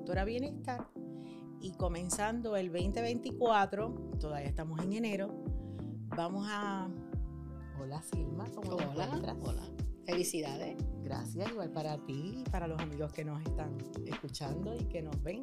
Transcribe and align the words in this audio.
Doctora 0.00 0.24
Bienestar 0.24 0.88
y 1.60 1.72
comenzando 1.72 2.56
el 2.56 2.72
2024, 2.72 4.16
todavía 4.18 4.48
estamos 4.48 4.80
en 4.82 4.94
enero, 4.94 5.44
vamos 6.16 6.46
a... 6.48 6.88
Hola 7.78 8.00
Silma, 8.00 8.46
¿cómo 8.54 8.76
hola, 8.76 9.36
Hola, 9.42 9.62
felicidades. 10.06 10.82
Gracias, 11.02 11.50
igual 11.50 11.70
para 11.70 11.98
ti 12.06 12.38
y 12.38 12.50
para 12.50 12.66
los 12.66 12.80
amigos 12.80 13.12
que 13.12 13.26
nos 13.26 13.42
están 13.42 13.76
escuchando 14.06 14.74
y 14.74 14.86
que 14.86 15.02
nos 15.02 15.22
ven. 15.22 15.42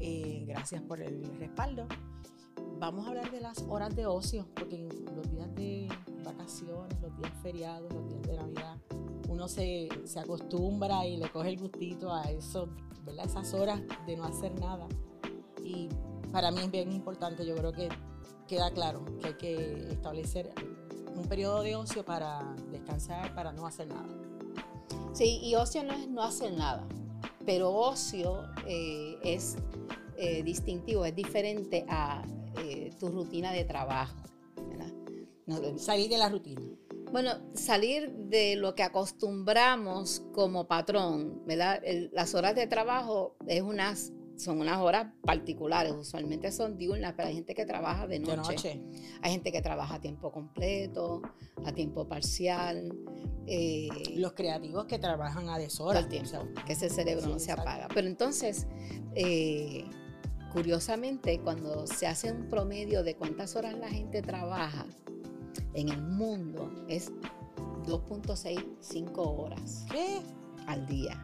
Eh, 0.00 0.44
gracias 0.48 0.82
por 0.82 1.00
el 1.00 1.22
respaldo. 1.38 1.86
Vamos 2.80 3.06
a 3.06 3.10
hablar 3.10 3.30
de 3.30 3.40
las 3.40 3.62
horas 3.68 3.94
de 3.94 4.06
ocio, 4.06 4.48
porque 4.56 4.88
los 5.14 5.30
días 5.30 5.54
de 5.54 5.88
vacaciones, 6.24 7.00
los 7.00 7.16
días 7.16 7.32
feriados, 7.44 7.92
los 7.92 8.08
días 8.08 8.22
de 8.22 8.36
Navidad, 8.38 8.76
uno 9.28 9.46
se, 9.46 9.88
acostumbra 10.20 11.06
y 11.06 11.16
le 11.18 11.30
coge 11.30 11.50
el 11.50 11.58
gustito 11.58 12.12
a 12.12 12.24
eso, 12.24 12.68
¿verdad? 13.08 13.26
esas 13.26 13.52
horas 13.54 13.80
de 14.06 14.16
no 14.16 14.24
hacer 14.24 14.58
nada. 14.60 14.86
Y 15.62 15.88
para 16.32 16.50
mí 16.50 16.60
es 16.60 16.70
bien 16.70 16.92
importante, 16.92 17.44
yo 17.44 17.54
creo 17.56 17.72
que 17.72 17.88
queda 18.46 18.70
claro 18.70 19.04
que 19.20 19.26
hay 19.28 19.34
que 19.34 19.88
establecer 19.90 20.52
un 21.14 21.28
periodo 21.28 21.62
de 21.62 21.76
ocio 21.76 22.04
para 22.04 22.54
descansar, 22.70 23.34
para 23.34 23.52
no 23.52 23.66
hacer 23.66 23.88
nada. 23.88 24.08
Sí, 25.12 25.40
y 25.42 25.54
ocio 25.54 25.82
no 25.82 25.92
es 25.92 26.08
no 26.08 26.22
hacer 26.22 26.52
nada, 26.52 26.86
pero 27.44 27.74
ocio 27.74 28.44
eh, 28.66 29.18
es 29.22 29.56
eh, 30.16 30.42
distintivo, 30.42 31.04
es 31.04 31.14
diferente 31.14 31.84
a 31.88 32.22
eh, 32.58 32.90
tu 32.98 33.08
rutina 33.08 33.52
de 33.52 33.64
trabajo. 33.64 34.16
salir 35.76 36.08
de 36.08 36.18
la 36.18 36.28
rutina. 36.28 36.60
Bueno, 37.12 37.32
salir 37.54 38.10
de 38.12 38.56
lo 38.56 38.74
que 38.74 38.82
acostumbramos 38.82 40.22
como 40.32 40.66
patrón, 40.66 41.42
¿verdad? 41.46 41.80
las 42.12 42.34
horas 42.34 42.54
de 42.54 42.66
trabajo 42.66 43.36
es 43.46 43.62
unas, 43.62 44.12
son 44.36 44.60
unas 44.60 44.78
horas 44.78 45.12
particulares, 45.22 45.92
usualmente 45.92 46.52
son 46.52 46.76
diurnas, 46.76 47.14
pero 47.16 47.28
hay 47.28 47.34
gente 47.34 47.54
que 47.54 47.64
trabaja 47.64 48.06
de 48.06 48.18
noche. 48.20 48.82
Hay 49.22 49.32
gente 49.32 49.50
que 49.50 49.62
trabaja 49.62 49.96
a 49.96 50.00
tiempo 50.00 50.30
completo, 50.30 51.22
a 51.64 51.72
tiempo 51.72 52.06
parcial. 52.06 52.92
Eh, 53.46 53.88
Los 54.16 54.34
creativos 54.34 54.84
que 54.84 54.98
trabajan 54.98 55.48
a 55.48 55.58
deshoras. 55.58 56.02
Todo 56.02 56.10
tiempo, 56.10 56.46
que 56.66 56.74
ese 56.74 56.90
cerebro 56.90 57.26
no 57.26 57.38
se 57.38 57.52
apaga. 57.52 57.88
Pero 57.94 58.06
entonces, 58.06 58.66
eh, 59.14 59.84
curiosamente, 60.52 61.40
cuando 61.40 61.86
se 61.86 62.06
hace 62.06 62.30
un 62.30 62.48
promedio 62.48 63.02
de 63.02 63.16
cuántas 63.16 63.56
horas 63.56 63.76
la 63.78 63.88
gente 63.88 64.20
trabaja, 64.20 64.86
en 65.74 65.88
el 65.88 66.02
mundo 66.02 66.70
es 66.88 67.12
2.65 67.86 69.12
horas 69.16 69.84
¿Qué? 69.90 70.20
al 70.66 70.86
día. 70.86 71.20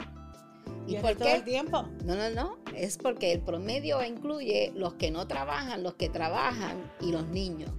¿Y, 0.86 0.96
por 0.96 1.16
qué? 1.16 1.36
el 1.36 1.44
tiempo? 1.44 1.86
No, 2.04 2.14
no, 2.14 2.30
no. 2.30 2.58
Es 2.74 2.98
porque 2.98 3.32
el 3.32 3.40
promedio 3.40 4.02
incluye 4.02 4.72
los 4.74 4.94
que 4.94 5.10
no 5.10 5.26
trabajan, 5.26 5.82
los 5.82 5.94
que 5.94 6.08
trabajan 6.08 6.90
y 7.00 7.12
los 7.12 7.26
niños 7.28 7.70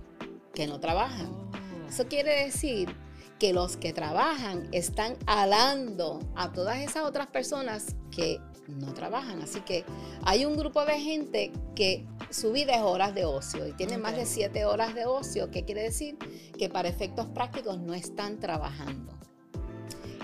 que 0.53 0.67
no 0.67 0.79
trabajan. 0.79 1.27
Oh. 1.27 1.89
Eso 1.89 2.07
quiere 2.07 2.45
decir 2.45 2.95
que 3.39 3.53
los 3.53 3.77
que 3.77 3.93
trabajan 3.93 4.69
están 4.71 5.17
alando 5.25 6.19
a 6.35 6.51
todas 6.51 6.77
esas 6.77 7.03
otras 7.03 7.27
personas 7.27 7.95
que 8.11 8.39
no 8.67 8.93
trabajan. 8.93 9.41
Así 9.41 9.61
que 9.61 9.85
hay 10.23 10.45
un 10.45 10.57
grupo 10.57 10.85
de 10.85 10.99
gente 10.99 11.51
que 11.75 12.05
su 12.29 12.51
vida 12.51 12.75
es 12.75 12.81
horas 12.81 13.13
de 13.15 13.25
ocio 13.25 13.67
y 13.67 13.73
tiene 13.73 13.97
más 13.97 14.15
de 14.15 14.25
siete 14.25 14.65
horas 14.65 14.95
de 14.95 15.05
ocio, 15.05 15.51
¿qué 15.51 15.63
quiere 15.63 15.83
decir? 15.83 16.17
Que 16.57 16.69
para 16.69 16.89
efectos 16.89 17.27
prácticos 17.27 17.79
no 17.79 17.93
están 17.93 18.39
trabajando. 18.39 19.13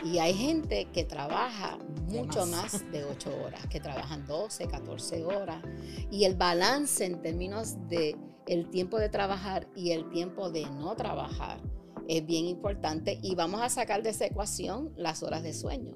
Y 0.03 0.17
hay 0.17 0.33
gente 0.33 0.87
que 0.91 1.03
trabaja 1.03 1.77
mucho 2.09 2.45
más. 2.47 2.91
de 2.91 3.03
ocho 3.03 3.31
horas, 3.45 3.67
que 3.67 3.79
trabajan 3.79 4.25
12, 4.25 4.67
14 4.67 5.23
horas. 5.25 5.63
Y 6.09 6.25
el 6.25 6.35
balance 6.35 7.05
en 7.05 7.21
términos 7.21 7.75
de 7.87 8.15
el 8.47 8.69
tiempo 8.69 8.97
de 8.97 9.09
trabajar 9.09 9.67
y 9.75 9.91
el 9.91 10.09
tiempo 10.09 10.49
de 10.49 10.63
no 10.63 10.95
trabajar 10.95 11.61
es 12.07 12.25
bien 12.25 12.45
importante. 12.45 13.19
Y 13.21 13.35
vamos 13.35 13.61
a 13.61 13.69
sacar 13.69 14.01
de 14.01 14.09
esa 14.09 14.25
ecuación 14.25 14.91
las 14.95 15.21
horas 15.21 15.43
de 15.43 15.53
sueño 15.53 15.93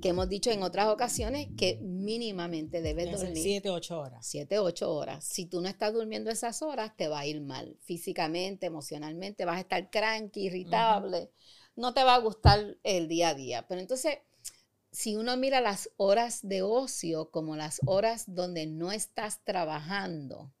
que 0.00 0.08
hemos 0.08 0.28
dicho 0.28 0.50
en 0.50 0.62
otras 0.62 0.88
ocasiones 0.88 1.48
que 1.56 1.78
mínimamente 1.82 2.82
debes 2.82 3.12
dormir. 3.12 3.42
7, 3.42 3.70
8 3.70 4.00
horas. 4.00 4.26
7, 4.26 4.58
8 4.58 4.94
horas. 4.94 5.24
Si 5.24 5.46
tú 5.46 5.60
no 5.60 5.68
estás 5.68 5.92
durmiendo 5.92 6.30
esas 6.30 6.62
horas, 6.62 6.96
te 6.96 7.08
va 7.08 7.20
a 7.20 7.26
ir 7.26 7.40
mal. 7.40 7.76
Físicamente, 7.82 8.66
emocionalmente, 8.66 9.44
vas 9.44 9.56
a 9.56 9.60
estar 9.60 9.90
cranky, 9.90 10.46
irritable. 10.46 11.30
No 11.76 11.94
te 11.94 12.02
va 12.02 12.14
a 12.14 12.20
gustar 12.20 12.76
el 12.82 13.08
día 13.08 13.30
a 13.30 13.34
día. 13.34 13.66
Pero 13.68 13.80
entonces, 13.80 14.18
si 14.90 15.16
uno 15.16 15.36
mira 15.36 15.60
las 15.60 15.90
horas 15.96 16.40
de 16.42 16.62
ocio 16.62 17.30
como 17.30 17.56
las 17.56 17.80
horas 17.86 18.24
donde 18.26 18.66
no 18.66 18.92
estás 18.92 19.44
trabajando, 19.44 20.52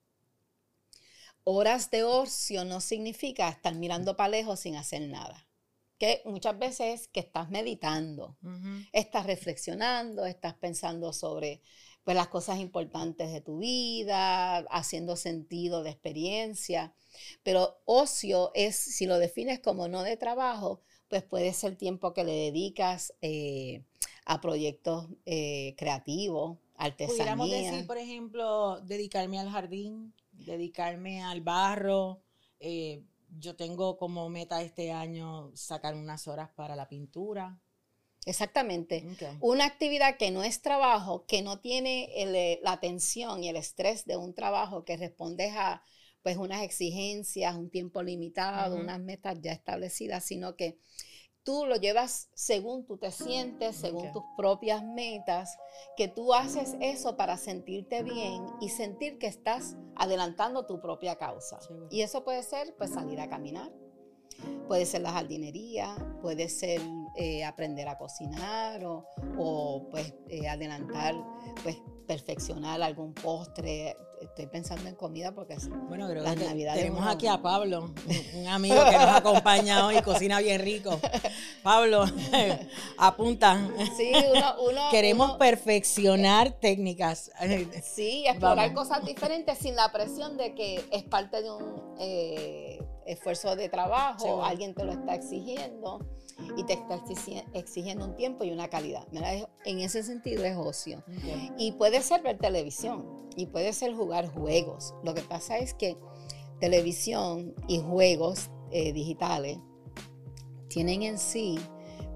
horas 1.44 1.90
de 1.90 2.04
ocio 2.04 2.64
no 2.64 2.80
significa 2.80 3.48
estar 3.48 3.74
mirando 3.74 4.16
para 4.16 4.30
lejos 4.30 4.60
sin 4.60 4.76
hacer 4.76 5.02
nada 5.02 5.49
que 6.00 6.22
muchas 6.24 6.58
veces 6.58 7.08
que 7.08 7.20
estás 7.20 7.50
meditando, 7.50 8.38
estás 8.90 9.26
reflexionando, 9.26 10.24
estás 10.24 10.54
pensando 10.54 11.12
sobre 11.12 11.60
pues, 12.04 12.16
las 12.16 12.28
cosas 12.28 12.58
importantes 12.58 13.30
de 13.30 13.42
tu 13.42 13.58
vida, 13.58 14.60
haciendo 14.70 15.14
sentido 15.14 15.82
de 15.82 15.90
experiencia. 15.90 16.94
Pero 17.42 17.82
ocio 17.84 18.50
es, 18.54 18.76
si 18.76 19.04
lo 19.04 19.18
defines 19.18 19.60
como 19.60 19.88
no 19.88 20.02
de 20.02 20.16
trabajo, 20.16 20.80
pues 21.08 21.22
puede 21.22 21.52
ser 21.52 21.76
tiempo 21.76 22.14
que 22.14 22.24
le 22.24 22.32
dedicas 22.32 23.12
eh, 23.20 23.84
a 24.24 24.40
proyectos 24.40 25.06
eh, 25.26 25.74
creativos, 25.76 26.56
artesanía. 26.76 27.36
Pudiéramos 27.36 27.50
decir, 27.50 27.86
por 27.86 27.98
ejemplo, 27.98 28.80
dedicarme 28.80 29.38
al 29.38 29.50
jardín, 29.50 30.14
dedicarme 30.32 31.22
al 31.22 31.42
barro, 31.42 32.22
eh, 32.58 33.02
yo 33.38 33.56
tengo 33.56 33.96
como 33.96 34.28
meta 34.28 34.62
este 34.62 34.92
año 34.92 35.50
sacar 35.54 35.94
unas 35.94 36.28
horas 36.28 36.50
para 36.54 36.76
la 36.76 36.88
pintura. 36.88 37.60
Exactamente. 38.26 39.06
Una 39.40 39.64
actividad 39.64 40.16
que 40.16 40.30
no 40.30 40.44
es 40.44 40.60
trabajo, 40.60 41.24
que 41.26 41.42
no 41.42 41.60
tiene 41.60 42.10
eh, 42.14 42.60
la 42.62 42.72
atención 42.72 43.42
y 43.42 43.48
el 43.48 43.56
estrés 43.56 44.04
de 44.04 44.16
un 44.16 44.34
trabajo 44.34 44.84
que 44.84 44.96
responde 44.96 45.50
a 45.50 45.82
pues 46.22 46.36
unas 46.36 46.62
exigencias, 46.62 47.56
un 47.56 47.70
tiempo 47.70 48.02
limitado, 48.02 48.76
unas 48.76 49.00
metas 49.00 49.38
ya 49.40 49.52
establecidas, 49.52 50.22
sino 50.22 50.54
que 50.54 50.78
tú 51.44 51.66
lo 51.66 51.76
llevas 51.76 52.28
según 52.34 52.86
tú 52.86 52.96
te 52.98 53.10
sientes, 53.10 53.76
según 53.76 54.12
tus 54.12 54.22
propias 54.36 54.84
metas, 54.84 55.56
que 55.96 56.08
tú 56.08 56.34
haces 56.34 56.76
eso 56.80 57.16
para 57.16 57.36
sentirte 57.36 58.02
bien 58.02 58.44
y 58.60 58.68
sentir 58.68 59.18
que 59.18 59.26
estás 59.26 59.76
adelantando 59.96 60.66
tu 60.66 60.80
propia 60.80 61.16
causa. 61.16 61.58
Y 61.90 62.02
eso 62.02 62.24
puede 62.24 62.42
ser 62.42 62.74
pues 62.76 62.90
salir 62.90 63.20
a 63.20 63.28
caminar, 63.28 63.72
puede 64.68 64.86
ser 64.86 65.02
la 65.02 65.12
jardinería, 65.12 65.94
puede 66.22 66.48
ser 66.48 66.80
eh, 67.16 67.44
aprender 67.44 67.88
a 67.88 67.98
cocinar 67.98 68.82
o, 68.84 69.88
pues 69.90 70.14
eh, 70.28 70.48
adelantar, 70.48 71.14
pues 71.62 71.76
perfeccionar 72.06 72.82
algún 72.82 73.14
postre, 73.14 73.96
estoy 74.20 74.46
pensando 74.46 74.88
en 74.88 74.94
comida 74.94 75.32
porque 75.32 75.56
bueno, 75.88 76.08
creo 76.08 76.22
las 76.22 76.36
navidades. 76.36 76.82
Tenemos 76.82 77.06
aquí 77.06 77.26
a 77.26 77.40
Pablo, 77.40 77.90
un 78.34 78.46
amigo 78.46 78.76
que 78.88 78.96
nos 78.96 79.08
acompaña 79.16 79.86
hoy, 79.86 80.00
cocina 80.02 80.40
bien 80.40 80.60
rico. 80.60 80.98
Pablo, 81.62 82.04
apunta. 82.98 83.68
Sí, 83.96 84.12
uno, 84.60 84.90
Queremos 84.90 85.32
perfeccionar 85.32 86.52
técnicas. 86.52 87.30
Sí, 87.82 88.24
explorar 88.28 88.72
cosas 88.74 89.04
diferentes 89.04 89.58
sin 89.58 89.74
la 89.74 89.90
presión 89.90 90.36
de 90.36 90.54
que 90.54 90.84
es 90.90 91.04
parte 91.04 91.42
de 91.42 91.50
un 91.50 91.96
eh, 91.98 92.82
esfuerzo 93.06 93.56
de 93.56 93.68
trabajo, 93.68 94.44
alguien 94.44 94.74
te 94.74 94.84
lo 94.84 94.92
está 94.92 95.14
exigiendo 95.14 96.06
y 96.56 96.64
te 96.64 96.74
está 96.74 97.02
exigiendo 97.54 98.04
un 98.04 98.16
tiempo 98.16 98.44
y 98.44 98.50
una 98.50 98.68
calidad. 98.68 99.06
En 99.64 99.80
ese 99.80 100.02
sentido 100.02 100.44
es 100.44 100.56
ocio. 100.56 101.02
Y 101.58 101.72
puede 101.72 102.02
ser 102.02 102.22
ver 102.22 102.38
televisión 102.38 103.28
y 103.36 103.46
puede 103.46 103.72
ser 103.72 103.94
jugar 103.94 104.28
juegos. 104.28 104.94
Lo 105.04 105.14
que 105.14 105.22
pasa 105.22 105.58
es 105.58 105.74
que 105.74 105.96
televisión 106.60 107.54
y 107.68 107.78
juegos 107.78 108.50
eh, 108.70 108.92
digitales 108.92 109.58
tienen 110.68 111.02
en 111.02 111.18
sí 111.18 111.58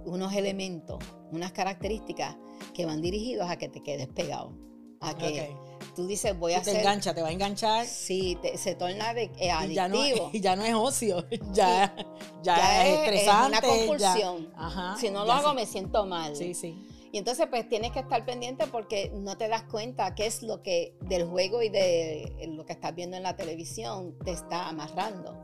unos 0.04 0.34
elementos, 0.34 0.98
unas 1.32 1.52
características 1.52 2.36
que 2.74 2.86
van 2.86 3.00
dirigidos 3.00 3.50
a 3.50 3.56
que 3.56 3.68
te 3.68 3.82
quedes 3.82 4.08
pegado. 4.08 4.52
A 5.00 5.14
que 5.14 5.54
tú 5.94 6.06
dices, 6.06 6.38
voy 6.38 6.52
a 6.52 6.58
hacer. 6.58 6.74
Te 6.74 6.80
engancha, 6.80 7.14
te 7.14 7.22
va 7.22 7.28
a 7.28 7.32
enganchar. 7.32 7.86
Sí, 7.86 8.38
se 8.56 8.74
torna 8.74 9.14
de, 9.14 9.30
eh, 9.38 9.50
adictivo. 9.50 9.70
Y 9.70 9.74
ya, 9.74 9.88
no, 9.88 10.30
y 10.32 10.40
ya 10.40 10.56
no 10.56 10.64
es 10.64 10.74
ocio, 10.74 11.26
ya, 11.52 11.94
ya, 12.42 12.86
es, 12.86 12.98
estresante. 12.98 13.56
Es 13.56 13.62
una 13.62 13.76
compulsión. 13.76 14.52
si 14.98 15.10
no 15.10 15.24
lo 15.24 15.32
hago, 15.32 15.54
me 15.54 15.66
siento 15.66 16.06
mal. 16.06 16.34
Sí, 16.36 16.54
sí. 16.54 16.88
Y 17.12 17.18
entonces 17.18 17.46
pues 17.48 17.68
tienes 17.68 17.92
que 17.92 18.00
estar 18.00 18.24
pendiente 18.24 18.66
porque 18.66 19.12
no 19.14 19.36
te 19.36 19.46
das 19.46 19.62
cuenta 19.64 20.16
qué 20.16 20.26
es 20.26 20.42
lo 20.42 20.62
que 20.62 20.96
del 21.02 21.24
juego 21.24 21.62
y 21.62 21.68
de 21.68 22.48
lo 22.48 22.66
que 22.66 22.72
estás 22.72 22.92
viendo 22.92 23.16
en 23.16 23.22
la 23.22 23.36
televisión 23.36 24.18
te 24.24 24.32
está 24.32 24.68
amarrando. 24.68 25.40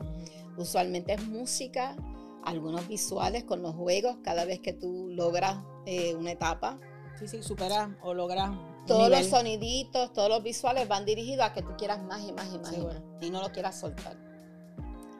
Usualmente 0.57 1.13
es 1.13 1.25
música, 1.25 1.95
algunos 2.43 2.89
visuales 2.89 3.45
con 3.45 3.61
los 3.61 3.73
juegos 3.73 4.17
cada 4.21 4.43
vez 4.43 4.59
que 4.59 4.73
tú 4.73 5.07
logras 5.11 5.63
eh, 5.85 6.13
una 6.13 6.31
etapa 6.31 6.77
Sí, 7.21 7.27
sí, 7.27 7.43
superas 7.43 7.89
o 8.01 8.13
logras. 8.13 8.49
Todos 8.87 9.09
los 9.09 9.27
soniditos, 9.27 10.11
todos 10.11 10.29
los 10.29 10.43
visuales 10.43 10.87
van 10.87 11.05
dirigidos 11.05 11.45
a 11.45 11.53
que 11.53 11.61
tú 11.61 11.71
quieras 11.77 12.03
más 12.03 12.21
y 12.21 12.31
más 12.33 12.47
y 12.53 12.57
más, 12.57 12.73
y, 13.21 13.29
no 13.29 13.41
lo 13.41 13.51
quieras 13.51 13.79
soltar. 13.79 14.17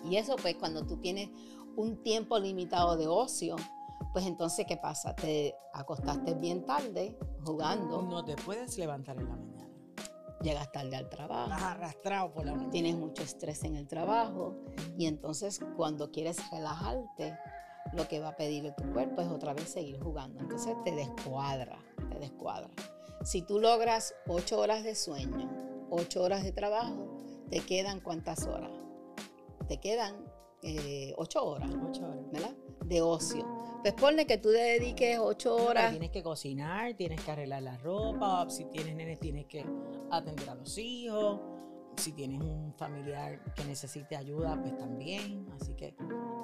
Y 0.09 0.15
eso, 0.17 0.35
pues, 0.35 0.55
cuando 0.55 0.85
tú 0.85 0.97
tienes 0.97 1.29
un 1.75 2.01
tiempo 2.01 2.39
limitado 2.39 2.97
de 2.97 3.07
ocio, 3.07 3.55
pues 4.13 4.25
entonces, 4.25 4.65
¿qué 4.67 4.77
pasa? 4.77 5.15
Te 5.15 5.55
acostaste 5.73 6.33
bien 6.33 6.65
tarde 6.65 7.17
jugando. 7.45 8.01
No 8.01 8.25
te 8.25 8.35
puedes 8.35 8.77
levantar 8.77 9.17
en 9.17 9.29
la 9.29 9.35
mañana. 9.35 9.69
Llegas 10.41 10.71
tarde 10.71 10.95
al 10.95 11.07
trabajo. 11.07 11.51
Estás 11.51 11.63
arrastrado 11.63 12.33
por 12.33 12.45
la 12.45 12.53
mañana. 12.53 12.71
Tienes 12.71 12.95
mucho 12.95 13.21
estrés 13.21 13.63
en 13.63 13.75
el 13.75 13.87
trabajo. 13.87 14.55
Y 14.97 15.05
entonces, 15.05 15.61
cuando 15.77 16.11
quieres 16.11 16.37
relajarte, 16.49 17.37
lo 17.93 18.07
que 18.07 18.19
va 18.19 18.29
a 18.29 18.35
pedir 18.35 18.73
tu 18.73 18.91
cuerpo 18.91 19.21
es 19.21 19.27
otra 19.27 19.53
vez 19.53 19.69
seguir 19.69 19.99
jugando. 20.01 20.39
Entonces 20.39 20.75
te 20.83 20.91
descuadra, 20.91 21.77
te 22.09 22.19
descuadra. 22.19 22.69
Si 23.23 23.41
tú 23.41 23.59
logras 23.59 24.15
ocho 24.27 24.59
horas 24.59 24.83
de 24.83 24.95
sueño, 24.95 25.87
ocho 25.89 26.23
horas 26.23 26.43
de 26.43 26.51
trabajo, 26.51 27.17
¿te 27.49 27.59
quedan 27.59 27.99
cuántas 27.99 28.45
horas? 28.47 28.71
Te 29.67 29.79
quedan 29.79 30.25
eh, 30.63 31.13
ocho 31.17 31.43
horas, 31.43 31.69
ocho 31.89 32.03
horas, 32.05 32.31
¿verdad? 32.31 32.55
De 32.85 33.01
ocio. 33.01 33.45
Pues 33.81 33.93
ponle 33.93 34.27
que 34.27 34.37
tú 34.37 34.49
te 34.51 34.57
dediques 34.57 35.19
ocho 35.19 35.55
horas. 35.55 35.91
tienes 35.91 36.11
que 36.11 36.21
cocinar, 36.21 36.95
tienes 36.95 37.21
que 37.21 37.31
arreglar 37.31 37.63
la 37.63 37.77
ropa, 37.77 38.47
si 38.49 38.65
tienes 38.65 38.95
nenes 38.95 39.19
tienes 39.19 39.45
que 39.45 39.65
atender 40.11 40.49
a 40.49 40.55
los 40.55 40.77
hijos, 40.77 41.39
si 41.97 42.13
tienes 42.13 42.41
un 42.41 42.73
familiar 42.77 43.43
que 43.55 43.63
necesite 43.65 44.15
ayuda, 44.15 44.59
pues 44.61 44.77
también. 44.77 45.47
Así 45.59 45.73
que 45.75 45.95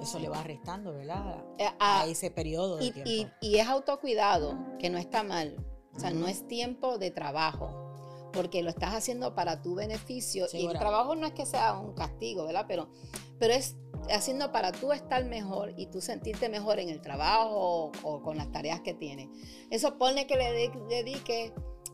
eso 0.01 0.19
le 0.19 0.29
va 0.29 0.43
restando, 0.43 0.93
¿verdad? 0.93 1.43
Eh, 1.57 1.67
a, 1.79 2.05
ese 2.07 2.31
periodo 2.31 2.77
de 2.77 2.85
y, 2.85 2.91
tiempo. 2.91 3.33
Y, 3.41 3.57
es 3.57 3.67
autocuidado, 3.67 4.57
que 4.79 4.89
no 4.89 4.97
está 4.97 5.23
mal. 5.23 5.55
O 5.97 5.99
sea, 5.99 6.11
no 6.11 6.27
es 6.27 6.47
tiempo 6.47 6.99
de 6.99 7.09
trabajo, 7.11 8.29
porque 8.31 8.61
lo 8.61 8.69
estás 8.69 8.93
haciendo 8.93 9.33
para 9.33 9.61
tu 9.63 9.73
beneficio. 9.75 10.45
Y 10.53 10.67
el 10.67 10.77
trabajo 10.77 11.15
no 11.15 11.25
es 11.25 11.33
que 11.33 11.45
sea 11.45 11.77
un 11.79 11.93
castigo, 11.93 12.45
¿verdad? 12.45 12.65
Pero, 12.67 12.87
pero 13.39 13.53
es 13.53 13.75
haciendo 14.11 14.51
para 14.51 14.71
tú 14.71 14.93
estar 14.93 15.25
mejor 15.25 15.73
y 15.75 15.87
tú 15.87 16.01
sentirte 16.01 16.49
mejor 16.49 16.79
en 16.79 16.89
el 16.89 17.01
trabajo 17.01 17.91
o, 18.03 18.21
con 18.21 18.37
las 18.37 18.51
tareas 18.51 18.81
que 18.81 18.93
tienes. 18.93 19.27
Eso 19.71 19.97
pone 19.97 20.27
que 20.27 20.35
le 20.35 20.69
dedique 20.87 21.51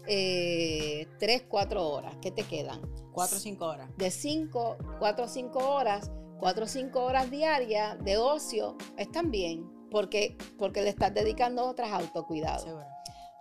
eh, 0.08 1.08
3, 1.20 1.44
4 1.48 1.90
horas. 1.90 2.16
¿Qué 2.22 2.32
te 2.32 2.44
quedan? 2.44 2.82
4 3.14 3.38
o 3.38 3.40
5 3.40 3.66
horas. 3.66 3.90
De 3.98 4.12
5, 4.12 4.78
4 5.00 5.26
o 5.26 5.28
5 5.28 5.60
horas, 5.60 6.12
4 6.40 6.66
o 6.66 6.68
5 6.68 7.04
horas 7.04 7.32
diarias 7.32 8.04
de 8.04 8.18
ocio 8.18 8.76
están 8.98 9.32
bien, 9.32 9.70
porque, 9.90 10.38
porque 10.58 10.82
le 10.82 10.90
estás 10.90 11.14
dedicando 11.14 11.66
otras 11.66 11.92
autocuidados. 11.92 12.68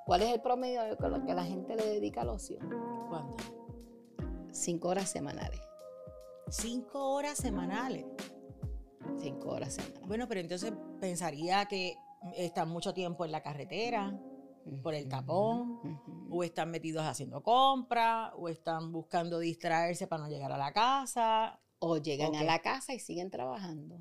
¿Cuál 0.04 0.22
es 0.22 0.34
el 0.34 0.40
promedio 0.40 0.82
de 0.82 1.08
lo 1.08 1.24
que 1.24 1.34
la 1.34 1.44
gente 1.44 1.76
le 1.76 1.86
dedica 1.86 2.22
al 2.22 2.30
ocio? 2.30 2.58
¿Cuánto? 3.08 3.44
5 4.50 4.88
horas 4.88 5.08
semanales. 5.08 5.60
5 6.48 7.12
horas 7.12 7.38
semanales. 7.38 8.04
5 9.18 9.48
horas 9.48 9.74
semanales. 9.74 10.08
Bueno, 10.08 10.26
pero 10.28 10.40
entonces 10.40 10.72
pensaría 11.00 11.64
que 11.66 11.96
están 12.36 12.68
mucho 12.68 12.92
tiempo 12.92 13.24
en 13.24 13.32
la 13.32 13.42
carretera, 13.42 14.18
por 14.82 14.94
el 14.94 15.08
tapón, 15.08 16.00
o 16.30 16.44
están 16.44 16.70
metidos 16.70 17.04
haciendo 17.04 17.42
compras, 17.42 18.32
o 18.36 18.48
están 18.48 18.92
buscando 18.92 19.38
distraerse 19.38 20.06
para 20.06 20.24
no 20.24 20.28
llegar 20.28 20.52
a 20.52 20.58
la 20.58 20.72
casa. 20.72 21.60
O 21.78 21.96
llegan 21.96 22.34
a 22.34 22.44
la 22.44 22.60
casa 22.60 22.94
y 22.94 22.98
siguen 22.98 23.30
trabajando. 23.30 24.00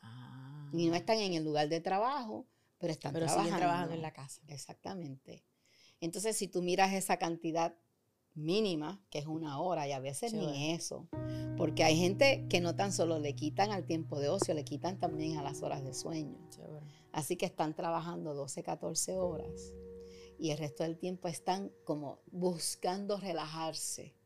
Ah. 0.00 0.70
Y 0.72 0.88
no 0.88 0.94
están 0.94 1.18
en 1.18 1.34
el 1.34 1.44
lugar 1.44 1.68
de 1.68 1.80
trabajo, 1.80 2.46
pero 2.82 2.92
están 2.92 3.12
pero 3.12 3.26
trabajando. 3.26 3.48
siguen 3.48 3.60
trabajando 3.60 3.94
en 3.94 4.02
la 4.02 4.12
casa. 4.12 4.42
Exactamente. 4.48 5.44
Entonces, 6.00 6.36
si 6.36 6.48
tú 6.48 6.62
miras 6.62 6.92
esa 6.92 7.16
cantidad 7.16 7.76
mínima, 8.34 9.00
que 9.08 9.20
es 9.20 9.26
una 9.26 9.60
hora, 9.60 9.86
y 9.86 9.92
a 9.92 10.00
veces 10.00 10.32
ni 10.32 10.72
eso, 10.72 11.08
porque 11.56 11.84
hay 11.84 11.96
gente 11.96 12.44
que 12.50 12.60
no 12.60 12.74
tan 12.74 12.92
solo 12.92 13.20
le 13.20 13.36
quitan 13.36 13.70
al 13.70 13.84
tiempo 13.84 14.18
de 14.18 14.30
ocio, 14.30 14.52
le 14.52 14.64
quitan 14.64 14.98
también 14.98 15.38
a 15.38 15.44
las 15.44 15.62
horas 15.62 15.84
de 15.84 15.94
sueño. 15.94 16.36
Así 17.12 17.36
que 17.36 17.46
están 17.46 17.76
trabajando 17.76 18.34
12, 18.34 18.64
14 18.64 19.16
horas 19.16 19.72
y 20.40 20.50
el 20.50 20.58
resto 20.58 20.82
del 20.82 20.98
tiempo 20.98 21.28
están 21.28 21.70
como 21.84 22.18
buscando 22.32 23.16
relajarse, 23.16 24.16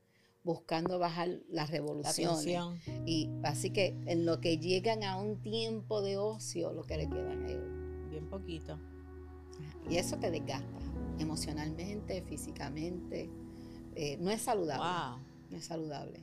buscando 0.45 0.99
bajar 0.99 1.41
las 1.51 1.69
revoluciones. 1.69 2.81
y 3.05 3.29
así 3.43 3.71
que 3.71 3.89
en 4.07 4.25
lo 4.25 4.41
que 4.41 4.57
llegan 4.57 5.05
a 5.05 5.19
un 5.19 5.43
tiempo 5.43 6.01
de 6.01 6.17
ocio, 6.17 6.73
lo 6.73 6.85
que 6.85 6.97
le 6.97 7.11
quedan 7.11 7.45
es 7.51 7.76
bien 8.17 8.29
poquito. 8.29 8.79
Y 9.89 9.97
eso 9.97 10.19
te 10.19 10.31
desgasta 10.31 10.81
emocionalmente, 11.19 12.23
físicamente. 12.23 13.31
Eh, 13.95 14.17
no 14.21 14.31
es 14.31 14.43
saludable. 14.43 15.23
No 15.51 15.57
es 15.57 15.65
saludable. 15.65 16.21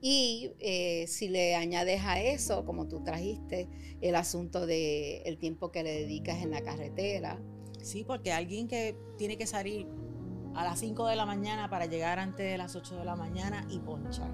Y 0.00 0.52
eh, 0.60 1.06
si 1.08 1.28
le 1.28 1.56
añades 1.56 2.02
a 2.04 2.20
eso, 2.20 2.64
como 2.64 2.86
tú 2.86 3.02
trajiste, 3.02 3.68
el 4.00 4.14
asunto 4.14 4.66
del 4.66 5.22
el 5.24 5.38
tiempo 5.38 5.70
que 5.70 5.82
le 5.82 5.92
dedicas 5.92 6.42
en 6.42 6.50
la 6.50 6.62
carretera. 6.62 7.38
Sí, 7.82 8.04
porque 8.04 8.32
alguien 8.32 8.68
que 8.68 8.96
tiene 9.18 9.36
que 9.36 9.46
salir 9.46 9.86
a 10.54 10.64
las 10.64 10.78
5 10.78 11.06
de 11.06 11.16
la 11.16 11.26
mañana 11.26 11.68
para 11.68 11.86
llegar 11.86 12.18
antes 12.18 12.50
de 12.50 12.56
las 12.56 12.76
8 12.76 12.96
de 12.96 13.04
la 13.04 13.16
mañana 13.16 13.66
y 13.70 13.78
ponchar. 13.80 14.30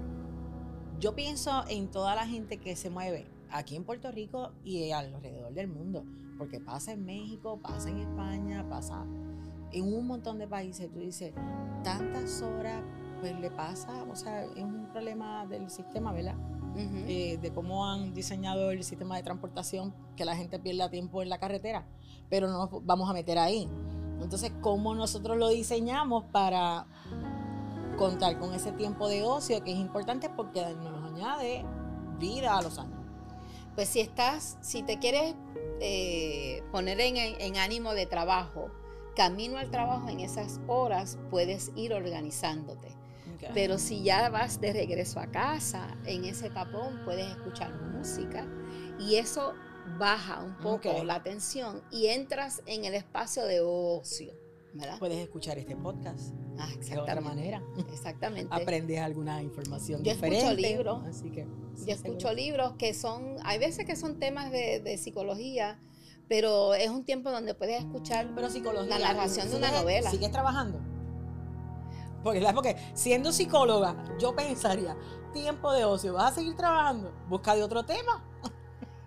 Yo 0.99 1.15
pienso 1.15 1.63
en 1.67 1.89
toda 1.89 2.15
la 2.15 2.27
gente 2.27 2.57
que 2.57 2.75
se 2.75 2.89
mueve 2.89 3.25
aquí 3.49 3.75
en 3.75 3.83
Puerto 3.83 4.11
Rico 4.11 4.51
y 4.63 4.91
alrededor 4.91 5.53
del 5.53 5.67
mundo, 5.67 6.05
porque 6.41 6.59
pasa 6.59 6.93
en 6.93 7.05
México, 7.05 7.59
pasa 7.61 7.91
en 7.91 7.99
España, 7.99 8.65
pasa 8.67 9.05
en 9.71 9.93
un 9.93 10.07
montón 10.07 10.39
de 10.39 10.47
países. 10.47 10.91
Tú 10.91 10.97
dices, 10.97 11.35
tantas 11.83 12.41
horas 12.41 12.81
pues 13.19 13.39
le 13.39 13.51
pasa, 13.51 14.03
o 14.11 14.15
sea, 14.15 14.45
es 14.45 14.63
un 14.63 14.87
problema 14.91 15.45
del 15.45 15.69
sistema, 15.69 16.11
¿verdad? 16.11 16.33
Eh, 16.75 17.37
de 17.39 17.53
cómo 17.53 17.85
han 17.85 18.15
diseñado 18.15 18.71
el 18.71 18.83
sistema 18.83 19.17
de 19.17 19.21
transportación, 19.21 19.93
que 20.15 20.25
la 20.25 20.35
gente 20.35 20.57
pierda 20.57 20.89
tiempo 20.89 21.21
en 21.21 21.29
la 21.29 21.37
carretera, 21.37 21.85
pero 22.27 22.47
no 22.47 22.57
nos 22.57 22.85
vamos 22.87 23.07
a 23.07 23.13
meter 23.13 23.37
ahí. 23.37 23.69
Entonces, 24.19 24.51
¿cómo 24.61 24.95
nosotros 24.95 25.37
lo 25.37 25.47
diseñamos 25.49 26.23
para 26.31 26.87
contar 27.99 28.39
con 28.39 28.55
ese 28.55 28.71
tiempo 28.71 29.07
de 29.09 29.21
ocio 29.21 29.63
que 29.63 29.73
es 29.73 29.77
importante 29.77 30.27
porque 30.27 30.73
nos 30.73 31.03
añade 31.03 31.63
vida 32.17 32.57
a 32.57 32.63
los 32.63 32.79
años? 32.79 32.97
Pues 33.75 33.89
si 33.89 33.99
estás, 33.99 34.57
si 34.61 34.81
te 34.81 34.97
quieres 34.97 35.35
eh, 35.81 36.63
poner 36.71 37.01
en 37.01 37.57
ánimo 37.57 37.93
de 37.93 38.05
trabajo, 38.05 38.69
camino 39.15 39.57
al 39.57 39.71
trabajo 39.71 40.09
en 40.09 40.19
esas 40.19 40.59
horas 40.67 41.17
puedes 41.29 41.71
ir 41.75 41.93
organizándote. 41.93 42.95
Pero 43.55 43.79
si 43.79 44.03
ya 44.03 44.29
vas 44.29 44.61
de 44.61 44.71
regreso 44.71 45.19
a 45.19 45.31
casa, 45.31 45.97
en 46.05 46.25
ese 46.25 46.51
tapón 46.51 47.01
puedes 47.03 47.27
escuchar 47.27 47.73
música 47.73 48.45
y 48.99 49.15
eso 49.15 49.55
baja 49.97 50.43
un 50.43 50.55
poco 50.57 51.03
la 51.03 51.23
tensión 51.23 51.81
y 51.89 52.07
entras 52.07 52.61
en 52.67 52.85
el 52.85 52.93
espacio 52.93 53.45
de 53.45 53.61
ocio. 53.61 54.33
¿Verdad? 54.73 54.99
Puedes 54.99 55.17
escuchar 55.17 55.57
este 55.57 55.75
podcast 55.75 56.33
ah, 56.57 56.69
de 56.79 56.97
otra 56.97 57.21
manera. 57.21 57.61
Exactamente. 57.91 58.47
Aprendes 58.53 58.99
alguna 58.99 59.41
información 59.41 60.03
yo 60.03 60.13
diferente. 60.13 60.45
Escucho 60.45 60.61
libros, 60.61 61.05
así 61.07 61.29
que, 61.31 61.47
yo 61.85 61.93
escucho 61.93 62.33
libros 62.33 62.73
que 62.77 62.93
son, 62.93 63.37
hay 63.43 63.59
veces 63.59 63.85
que 63.85 63.95
son 63.95 64.19
temas 64.19 64.51
de, 64.51 64.97
psicología, 64.97 65.79
pero 66.27 66.73
es 66.73 66.89
un 66.89 67.03
tiempo 67.03 67.31
donde 67.31 67.53
puedes 67.53 67.79
escuchar 67.79 68.31
pero 68.33 68.49
psicología, 68.49 68.99
la 68.99 69.13
narración 69.13 69.49
de 69.49 69.57
una 69.57 69.71
novela. 69.71 70.09
¿Sigues 70.09 70.31
trabajando? 70.31 70.79
Porque, 72.23 72.45
porque 72.53 72.75
siendo 72.93 73.31
psicóloga, 73.31 73.95
yo 74.19 74.35
pensaría, 74.35 74.95
tiempo 75.33 75.71
de 75.71 75.85
ocio, 75.85 76.13
¿vas 76.13 76.33
a 76.33 76.35
seguir 76.35 76.55
trabajando? 76.55 77.11
Busca 77.27 77.55
de 77.55 77.63
otro 77.63 77.83
tema. 77.83 78.23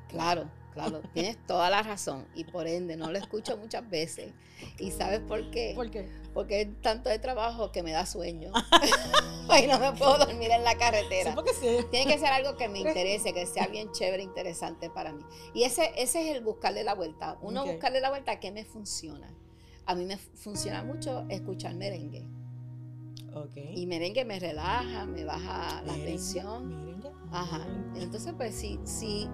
Claro, 0.09 0.49
claro, 0.74 1.00
tienes 1.12 1.38
toda 1.46 1.70
la 1.70 1.82
razón 1.82 2.26
y 2.34 2.44
por 2.44 2.66
ende 2.66 2.96
no 2.96 3.10
lo 3.10 3.18
escucho 3.18 3.56
muchas 3.56 3.88
veces. 3.88 4.32
¿Y 4.78 4.90
sabes 4.90 5.20
por 5.20 5.50
qué? 5.50 5.72
¿Por 5.74 5.90
qué? 5.90 6.08
Porque 6.34 6.62
es 6.62 6.68
tanto 6.82 7.08
de 7.08 7.18
trabajo 7.18 7.70
que 7.72 7.82
me 7.82 7.92
da 7.92 8.04
sueño. 8.06 8.52
y 9.62 9.66
no 9.66 9.78
me 9.78 9.92
puedo 9.92 10.18
dormir 10.18 10.50
en 10.50 10.64
la 10.64 10.76
carretera. 10.76 11.30
Sí, 11.30 11.34
porque 11.34 11.52
sí. 11.54 11.86
Tiene 11.90 12.12
que 12.12 12.18
ser 12.18 12.28
algo 12.28 12.56
que 12.56 12.68
me 12.68 12.78
interese, 12.80 13.32
que 13.32 13.46
sea 13.46 13.68
bien 13.68 13.92
chévere, 13.92 14.22
interesante 14.22 14.90
para 14.90 15.12
mí. 15.12 15.22
Y 15.54 15.62
ese, 15.62 15.92
ese 15.96 16.30
es 16.30 16.36
el 16.36 16.42
buscarle 16.42 16.82
la 16.84 16.94
vuelta. 16.94 17.38
Uno 17.40 17.64
buscarle 17.64 18.00
la 18.00 18.10
vuelta 18.10 18.32
a 18.32 18.40
qué 18.40 18.50
me 18.50 18.64
funciona. 18.64 19.32
A 19.86 19.94
mí 19.94 20.04
me 20.04 20.16
funciona 20.16 20.82
mucho 20.82 21.24
escuchar 21.28 21.74
merengue. 21.74 22.26
Y 23.74 23.86
merengue 23.86 24.24
me 24.24 24.38
relaja, 24.38 25.06
me 25.06 25.24
baja 25.24 25.82
la 25.82 25.92
tensión. 25.94 27.02
Ajá. 27.32 27.66
Entonces, 27.96 28.32
pues 28.36 28.54
si, 28.54 28.78
si 28.84 29.28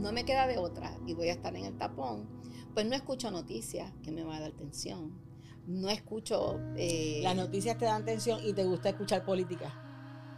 no 0.00 0.12
me 0.12 0.24
queda 0.24 0.46
de 0.46 0.58
otra 0.58 0.96
y 1.06 1.14
voy 1.14 1.28
a 1.28 1.32
estar 1.32 1.54
en 1.54 1.64
el 1.64 1.76
tapón, 1.76 2.28
pues 2.74 2.86
no 2.86 2.94
escucho 2.94 3.30
noticias 3.30 3.92
que 4.02 4.10
me 4.10 4.24
van 4.24 4.36
a 4.36 4.40
dar 4.40 4.52
tensión. 4.52 5.18
No 5.66 5.88
escucho... 5.90 6.58
Eh, 6.76 7.20
Las 7.22 7.36
noticias 7.36 7.76
te 7.78 7.84
dan 7.84 8.04
tensión 8.04 8.40
y 8.44 8.52
te 8.52 8.64
gusta 8.64 8.88
escuchar 8.88 9.24
política. 9.24 9.72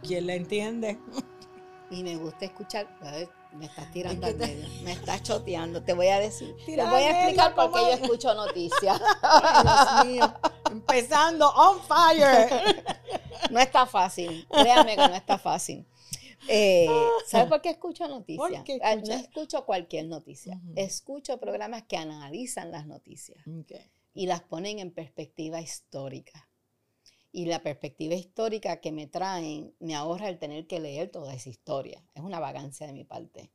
¿Quién 0.03 0.27
la 0.27 0.33
entiende? 0.35 0.99
y 1.89 2.03
me 2.03 2.17
gusta 2.17 2.45
escuchar, 2.45 2.87
Me 3.53 3.65
estás 3.65 3.91
tirando 3.91 4.27
al 4.27 4.35
medio, 4.35 4.67
me 4.83 4.91
estás 4.91 5.23
choteando. 5.23 5.83
Te 5.83 5.93
voy 5.93 6.07
a 6.07 6.19
decir, 6.19 6.55
te 6.65 6.75
voy 6.75 7.03
a 7.03 7.11
explicar 7.11 7.55
por 7.55 7.71
qué 7.71 7.79
yo 7.79 8.03
escucho 8.03 8.33
noticias. 8.33 8.99
Dios 9.63 10.05
mío, 10.05 10.33
empezando 10.71 11.49
on 11.49 11.79
fire. 11.81 12.49
No 13.51 13.59
está 13.59 13.85
fácil, 13.85 14.47
créanme 14.49 14.95
que 14.95 15.07
no 15.07 15.13
está 15.13 15.37
fácil. 15.37 15.85
Eh, 16.49 16.87
¿Sabes 17.25 17.47
por 17.47 17.61
qué 17.61 17.69
escucho 17.69 18.07
noticias? 18.07 18.63
Ah, 18.81 18.95
no 18.95 19.13
escucho 19.13 19.65
cualquier 19.65 20.05
noticia. 20.05 20.61
Escucho 20.75 21.39
programas 21.39 21.83
que 21.83 21.97
analizan 21.97 22.71
las 22.71 22.85
noticias 22.85 23.43
y 24.13 24.25
las 24.27 24.41
ponen 24.41 24.79
en 24.79 24.91
perspectiva 24.91 25.61
histórica. 25.61 26.49
Y 27.31 27.45
la 27.45 27.63
perspectiva 27.63 28.13
histórica 28.13 28.79
que 28.79 28.91
me 28.91 29.07
traen 29.07 29.73
me 29.79 29.95
ahorra 29.95 30.29
el 30.29 30.37
tener 30.37 30.67
que 30.67 30.79
leer 30.79 31.09
toda 31.09 31.33
esa 31.33 31.49
historia. 31.49 32.05
Es 32.13 32.21
una 32.21 32.39
vagancia 32.39 32.85
de 32.85 32.93
mi 32.93 33.05
parte. 33.05 33.49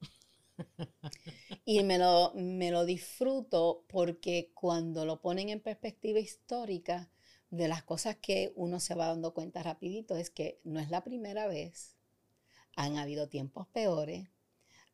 y 1.65 1.85
me 1.85 1.99
lo, 1.99 2.33
me 2.35 2.73
lo 2.73 2.85
disfruto 2.85 3.85
porque 3.87 4.51
cuando 4.55 5.05
lo 5.05 5.21
ponen 5.21 5.49
en 5.51 5.61
perspectiva 5.61 6.19
histórica, 6.19 7.09
de 7.51 7.69
las 7.69 7.83
cosas 7.83 8.17
que 8.17 8.53
uno 8.57 8.81
se 8.81 8.95
va 8.95 9.07
dando 9.07 9.33
cuenta 9.33 9.63
rapidito 9.63 10.17
es 10.17 10.31
que 10.31 10.61
no 10.65 10.81
es 10.81 10.91
la 10.91 11.03
primera 11.03 11.47
vez 11.47 11.97
han 12.79 12.97
habido 12.97 13.29
tiempos 13.29 13.67
peores, 13.73 14.29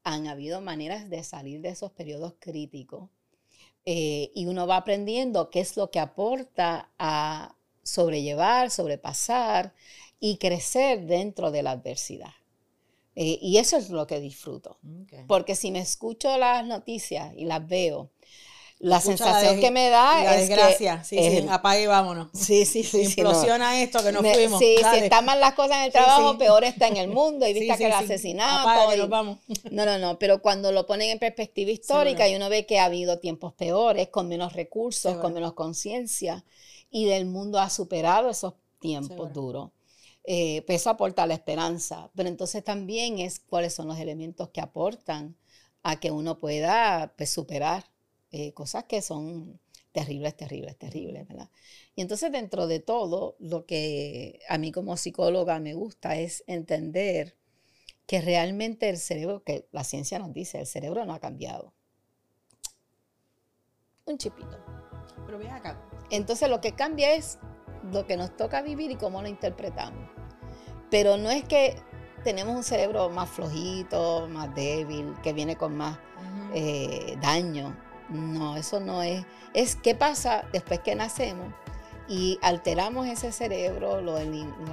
han 0.04 0.26
habido 0.26 0.62
maneras 0.62 1.10
de 1.10 1.22
salir 1.22 1.60
de 1.60 1.68
esos 1.68 1.92
periodos 1.92 2.34
críticos 2.38 3.10
eh, 3.84 4.32
y 4.34 4.46
uno 4.46 4.66
va 4.66 4.78
aprendiendo 4.78 5.50
qué 5.50 5.60
es 5.60 5.76
lo 5.76 5.90
que 5.90 6.00
aporta 6.00 6.90
a 6.98 7.54
sobrellevar, 7.82 8.70
sobrepasar 8.70 9.74
y 10.18 10.38
crecer 10.38 11.04
dentro 11.04 11.50
de 11.50 11.62
la 11.62 11.72
adversidad. 11.72 12.32
Eh, 13.16 13.38
y 13.42 13.58
eso 13.58 13.76
es 13.76 13.90
lo 13.90 14.06
que 14.06 14.18
disfruto. 14.18 14.78
Porque 15.28 15.54
si 15.54 15.70
me 15.70 15.80
escucho 15.80 16.38
las 16.38 16.66
noticias 16.66 17.34
y 17.36 17.44
las 17.44 17.68
veo 17.68 18.10
la 18.84 19.00
sensación 19.00 19.60
que 19.60 19.70
me 19.70 19.88
da 19.88 20.34
es 20.34 20.46
desgracia. 20.46 20.98
que... 20.98 21.04
sí, 21.04 21.16
sí, 21.16 21.46
apague 21.48 21.84
y 21.84 21.86
vámonos. 21.86 22.28
Sí, 22.34 22.66
sí, 22.66 22.84
sí. 22.84 23.04
Implosiona 23.04 23.80
esto, 23.80 24.04
que 24.04 24.12
nos 24.12 24.20
fuimos. 24.20 24.58
Sí, 24.58 24.76
si 24.92 24.98
están 24.98 25.24
mal 25.24 25.40
las 25.40 25.54
cosas 25.54 25.78
en 25.78 25.84
el 25.84 25.92
trabajo, 25.92 26.36
peor 26.36 26.64
está 26.64 26.88
en 26.88 26.98
el 26.98 27.08
mundo. 27.08 27.46
Y 27.54 27.54
viste 27.54 27.78
que 27.78 27.86
el 27.86 27.92
asesinato... 27.92 28.68
Apague, 28.68 28.98
nos 28.98 29.08
vamos. 29.08 29.38
No, 29.70 29.86
no, 29.86 29.98
no, 29.98 30.18
pero 30.18 30.42
cuando 30.42 30.70
lo 30.70 30.86
ponen 30.86 31.10
en 31.10 31.18
perspectiva 31.18 31.70
histórica 31.70 32.28
y 32.28 32.36
uno 32.36 32.50
ve 32.50 32.66
que 32.66 32.78
ha 32.78 32.84
habido 32.84 33.18
tiempos 33.18 33.54
peores, 33.54 34.08
con 34.08 34.28
menos 34.28 34.52
recursos, 34.52 35.16
con 35.16 35.32
menos 35.32 35.54
conciencia, 35.54 36.44
y 36.90 37.06
del 37.06 37.24
mundo 37.24 37.58
ha 37.60 37.70
superado 37.70 38.28
esos 38.28 38.52
tiempos 38.80 39.32
duros. 39.32 39.70
Eh, 40.24 40.62
pues 40.66 40.82
eso 40.82 40.90
aporta 40.90 41.26
la 41.26 41.34
esperanza, 41.34 42.10
pero 42.14 42.28
entonces 42.28 42.62
también 42.62 43.18
es 43.18 43.40
cuáles 43.40 43.72
son 43.72 43.88
los 43.88 43.98
elementos 43.98 44.50
que 44.50 44.60
aportan 44.60 45.36
a 45.82 45.98
que 46.00 46.10
uno 46.10 46.38
pueda 46.38 47.14
pues, 47.16 47.30
superar 47.30 47.93
eh, 48.36 48.52
cosas 48.52 48.82
que 48.82 49.00
son 49.00 49.60
terribles, 49.92 50.36
terribles, 50.36 50.76
terribles, 50.76 51.28
¿verdad? 51.28 51.48
Y 51.94 52.02
entonces 52.02 52.32
dentro 52.32 52.66
de 52.66 52.80
todo, 52.80 53.36
lo 53.38 53.64
que 53.64 54.40
a 54.48 54.58
mí 54.58 54.72
como 54.72 54.96
psicóloga 54.96 55.60
me 55.60 55.74
gusta 55.74 56.16
es 56.16 56.42
entender 56.48 57.36
que 58.06 58.20
realmente 58.20 58.88
el 58.88 58.96
cerebro, 58.96 59.44
que 59.44 59.68
la 59.70 59.84
ciencia 59.84 60.18
nos 60.18 60.32
dice, 60.32 60.58
el 60.58 60.66
cerebro 60.66 61.04
no 61.04 61.14
ha 61.14 61.20
cambiado. 61.20 61.72
Un 64.04 64.18
chipito. 64.18 64.58
Pero 65.26 65.38
ve 65.38 65.48
acá. 65.48 65.80
Entonces 66.10 66.50
lo 66.50 66.60
que 66.60 66.72
cambia 66.72 67.14
es 67.14 67.38
lo 67.92 68.04
que 68.04 68.16
nos 68.16 68.36
toca 68.36 68.62
vivir 68.62 68.90
y 68.90 68.96
cómo 68.96 69.22
lo 69.22 69.28
interpretamos. 69.28 70.10
Pero 70.90 71.16
no 71.18 71.30
es 71.30 71.44
que 71.44 71.76
tenemos 72.24 72.56
un 72.56 72.64
cerebro 72.64 73.10
más 73.10 73.30
flojito, 73.30 74.26
más 74.28 74.52
débil, 74.56 75.14
que 75.22 75.32
viene 75.32 75.54
con 75.54 75.76
más 75.76 76.00
eh, 76.52 77.16
daño. 77.22 77.76
No, 78.08 78.56
eso 78.56 78.80
no 78.80 79.02
es. 79.02 79.24
Es 79.52 79.76
qué 79.76 79.94
pasa 79.94 80.44
después 80.52 80.80
que 80.80 80.94
nacemos 80.94 81.52
y 82.08 82.38
alteramos 82.42 83.06
ese 83.06 83.32
cerebro, 83.32 84.00
lo, 84.00 84.18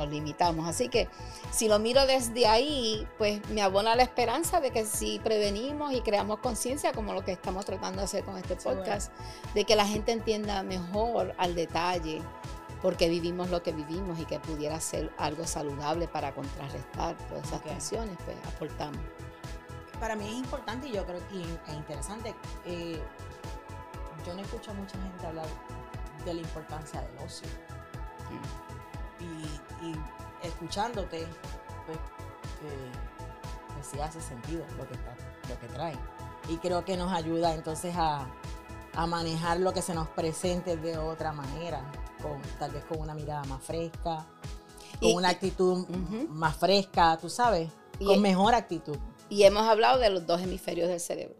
limitamos. 0.05 0.67
Así 0.67 0.89
que 0.89 1.07
si 1.51 1.67
lo 1.67 1.79
miro 1.79 2.05
desde 2.05 2.47
ahí, 2.47 3.07
pues 3.17 3.41
me 3.49 3.61
abona 3.61 3.95
la 3.95 4.03
esperanza 4.03 4.59
de 4.59 4.71
que 4.71 4.85
si 4.85 5.19
prevenimos 5.19 5.93
y 5.93 6.01
creamos 6.01 6.39
conciencia, 6.39 6.91
como 6.91 7.13
lo 7.13 7.23
que 7.23 7.31
estamos 7.31 7.65
tratando 7.65 7.99
de 7.99 8.05
hacer 8.05 8.23
con 8.23 8.37
este 8.37 8.55
podcast, 8.55 9.13
de 9.53 9.63
que 9.63 9.75
la 9.75 9.87
gente 9.87 10.11
entienda 10.11 10.61
mejor 10.63 11.33
al 11.37 11.55
detalle 11.55 12.21
porque 12.81 13.09
vivimos 13.09 13.49
lo 13.49 13.61
que 13.61 13.71
vivimos 13.71 14.19
y 14.19 14.25
que 14.25 14.39
pudiera 14.39 14.79
ser 14.79 15.11
algo 15.17 15.45
saludable 15.45 16.07
para 16.07 16.33
contrarrestar 16.33 17.15
todas 17.29 17.45
esas 17.45 17.61
tensiones, 17.61 18.17
pues 18.25 18.35
aportamos 18.47 18.99
para 20.01 20.15
mí 20.15 20.27
es 20.27 20.33
importante 20.33 20.87
y 20.87 20.93
yo 20.93 21.05
creo 21.05 21.21
que 21.29 21.41
es 21.41 21.73
interesante. 21.75 22.35
Eh, 22.65 22.99
yo 24.25 24.33
no 24.33 24.41
escucho 24.41 24.71
a 24.71 24.73
mucha 24.73 24.97
gente 24.99 25.27
hablar 25.27 25.45
de 26.25 26.33
la 26.33 26.41
importancia 26.41 27.01
del 27.01 27.17
ocio. 27.19 27.47
Y, 29.19 29.95
escuchándote, 30.47 31.27
pues, 31.85 31.97
eh, 32.63 32.91
pues, 33.73 33.87
sí 33.87 33.99
hace 33.99 34.19
sentido 34.19 34.65
lo 34.75 34.87
que, 34.87 34.95
está, 34.95 35.15
lo 35.47 35.59
que 35.59 35.67
trae. 35.67 35.95
Y 36.49 36.57
creo 36.57 36.83
que 36.83 36.97
nos 36.97 37.13
ayuda 37.13 37.53
entonces 37.53 37.93
a, 37.95 38.27
manejar 39.07 39.59
lo 39.59 39.71
que 39.71 39.81
se 39.81 39.93
nos 39.93 40.07
presente 40.09 40.77
de 40.77 40.97
otra 40.97 41.31
manera, 41.31 41.81
con, 42.21 42.41
tal 42.59 42.71
vez 42.71 42.83
con 42.85 42.99
una 42.99 43.13
mirada 43.13 43.43
más 43.45 43.63
fresca, 43.63 44.25
con 44.99 45.13
una 45.13 45.29
actitud 45.29 45.87
más 46.29 46.57
fresca, 46.57 47.17
tú 47.17 47.29
sabes, 47.29 47.71
con 48.03 48.19
mejor 48.19 48.55
actitud. 48.55 48.97
Y 49.31 49.43
hemos 49.45 49.63
hablado 49.63 49.97
de 49.97 50.09
los 50.09 50.27
dos 50.27 50.41
hemisferios 50.41 50.89
del 50.89 50.99
cerebro. 50.99 51.37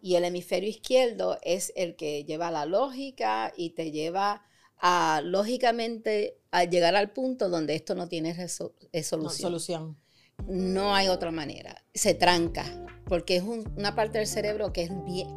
Y 0.00 0.14
el 0.14 0.24
hemisferio 0.24 0.70
izquierdo 0.70 1.36
es 1.42 1.72
el 1.74 1.96
que 1.96 2.24
lleva 2.24 2.52
la 2.52 2.64
lógica 2.64 3.52
y 3.56 3.70
te 3.70 3.90
lleva 3.90 4.44
a, 4.78 5.20
lógicamente, 5.24 6.38
a 6.52 6.62
llegar 6.62 6.94
al 6.94 7.10
punto 7.10 7.48
donde 7.48 7.74
esto 7.74 7.96
no 7.96 8.06
tiene 8.06 8.30
eh, 8.30 9.02
solución. 9.02 9.20
No, 9.20 9.30
solución. 9.30 9.98
No 10.46 10.94
hay 10.94 11.08
otra 11.08 11.32
manera. 11.32 11.84
Se 11.92 12.14
tranca, 12.14 12.64
porque 13.06 13.34
es 13.34 13.42
una 13.42 13.96
parte 13.96 14.18
del 14.18 14.28
cerebro 14.28 14.72
que 14.72 14.82
es 14.82 14.92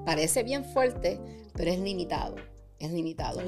parece 0.06 0.44
bien 0.44 0.64
fuerte, 0.64 1.20
pero 1.56 1.72
es 1.72 1.80
limitado. 1.80 2.36
Es 2.78 2.92
limitado. 2.92 3.42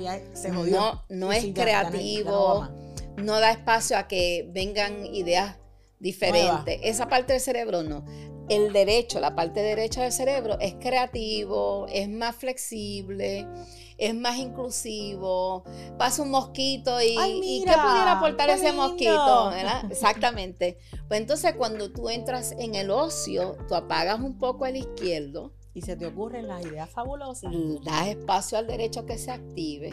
no, 0.71 1.05
no 1.07 1.31
es 1.31 1.53
creativo, 1.53 2.67
no 3.15 3.39
da 3.39 3.51
espacio 3.51 3.95
a 3.95 4.07
que 4.07 4.49
vengan 4.51 5.05
ideas 5.05 5.57
diferente. 6.03 6.87
Esa 6.87 7.07
parte 7.07 7.33
del 7.33 7.41
cerebro 7.41 7.81
no. 7.81 8.05
El 8.49 8.73
derecho, 8.73 9.21
la 9.21 9.35
parte 9.35 9.61
derecha 9.61 10.03
del 10.03 10.11
cerebro 10.11 10.59
es 10.59 10.75
creativo, 10.75 11.87
es 11.87 12.09
más 12.09 12.35
flexible, 12.35 13.47
es 13.97 14.13
más 14.13 14.37
inclusivo. 14.37 15.63
Pasa 15.97 16.21
un 16.21 16.31
mosquito 16.31 17.01
y, 17.01 17.15
¿qué 17.15 17.71
pudiera 17.71 18.11
aportar 18.11 18.49
ese 18.49 18.73
mosquito? 18.73 19.51
Exactamente. 19.89 20.77
Pues 21.07 21.21
entonces 21.21 21.55
cuando 21.55 21.91
tú 21.93 22.09
entras 22.09 22.51
en 22.59 22.75
el 22.75 22.91
ocio, 22.91 23.57
tú 23.69 23.75
apagas 23.75 24.19
un 24.19 24.37
poco 24.37 24.65
el 24.65 24.75
izquierdo. 24.75 25.53
Y 25.75 25.81
se 25.81 25.95
te 25.95 26.05
ocurren 26.05 26.47
las 26.47 26.63
ideas 26.63 26.87
fabulosas. 26.87 27.51
Das 27.83 28.07
espacio 28.07 28.59
al 28.59 28.67
derecho 28.67 29.07
que 29.07 29.17
se 29.17 29.31
active 29.31 29.91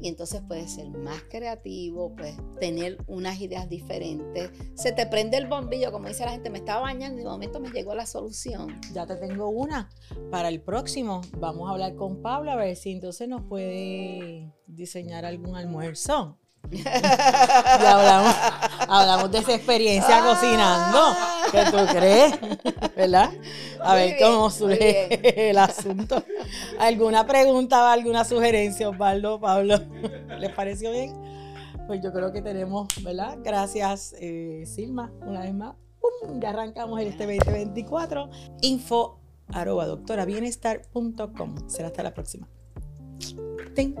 y 0.00 0.08
entonces 0.08 0.42
puedes 0.46 0.72
ser 0.72 0.90
más 0.90 1.22
creativo, 1.30 2.14
puedes 2.14 2.36
tener 2.60 2.98
unas 3.06 3.40
ideas 3.40 3.68
diferentes. 3.68 4.50
Se 4.74 4.92
te 4.92 5.06
prende 5.06 5.36
el 5.36 5.46
bombillo, 5.46 5.92
como 5.92 6.08
dice 6.08 6.24
la 6.24 6.32
gente, 6.32 6.50
me 6.50 6.58
estaba 6.58 6.82
bañando 6.82 7.20
y 7.20 7.24
de 7.24 7.30
momento 7.30 7.60
me 7.60 7.70
llegó 7.70 7.94
la 7.94 8.06
solución. 8.06 8.80
Ya 8.92 9.06
te 9.06 9.16
tengo 9.16 9.48
una. 9.48 9.88
Para 10.30 10.48
el 10.48 10.60
próximo 10.60 11.20
vamos 11.38 11.68
a 11.68 11.72
hablar 11.72 11.94
con 11.96 12.22
Pablo 12.22 12.52
a 12.52 12.56
ver 12.56 12.76
si 12.76 12.92
entonces 12.92 13.28
nos 13.28 13.42
puede 13.42 14.52
diseñar 14.66 15.24
algún 15.24 15.56
almuerzo. 15.56 16.38
hablamos, 16.84 18.34
hablamos 18.88 19.30
de 19.32 19.38
esa 19.38 19.54
experiencia 19.54 20.20
cocinando. 20.20 21.31
¿Qué 21.52 21.64
tú 21.70 21.76
crees? 21.92 22.32
¿Verdad? 22.96 23.30
A 23.80 23.94
ver 23.94 24.16
cómo 24.18 24.50
surge 24.50 25.50
el 25.50 25.58
asunto. 25.58 26.24
¿Alguna 26.78 27.26
pregunta 27.26 27.82
o 27.84 27.86
alguna 27.86 28.24
sugerencia, 28.24 28.88
Osvaldo, 28.88 29.38
Pablo? 29.38 29.76
¿Les 30.38 30.50
pareció 30.52 30.90
bien? 30.90 31.12
Pues 31.86 32.00
yo 32.02 32.12
creo 32.12 32.32
que 32.32 32.42
tenemos, 32.42 32.88
¿verdad? 33.02 33.38
Gracias, 33.42 34.14
eh, 34.18 34.64
Silma, 34.66 35.12
una 35.26 35.40
vez 35.40 35.54
más. 35.54 35.74
Ya 36.40 36.50
arrancamos 36.50 37.00
el 37.00 37.08
este 37.08 37.26
2024. 37.26 38.30
Info 38.62 39.20
arroba 39.48 39.86
doctorabienestar.com. 39.86 41.68
Será 41.68 41.88
hasta 41.88 42.02
la 42.02 42.14
próxima. 42.14 42.48
Ten. 43.74 43.94